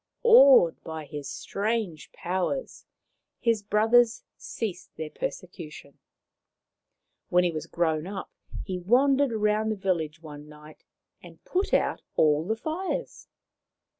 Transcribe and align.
Awed 0.23 0.83
by 0.83 1.05
his 1.05 1.29
strange 1.29 2.11
powers, 2.11 2.85
his 3.39 3.61
brothers 3.61 4.23
ceased 4.35 4.89
their 4.97 5.11
persecution. 5.11 5.99
When 7.29 7.43
he 7.43 7.51
was 7.51 7.67
grown 7.67 8.07
up 8.07 8.31
he 8.63 8.79
wandered 8.79 9.31
round 9.31 9.71
the 9.71 9.75
village 9.75 10.19
one 10.23 10.49
night 10.49 10.83
and 11.21 11.43
put 11.45 11.71
out 11.71 12.01
all 12.15 12.47
the 12.47 12.55
fires. 12.57 13.27